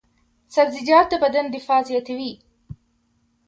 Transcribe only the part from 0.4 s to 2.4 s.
سبزیجات د بدن دفاع زیاتوي.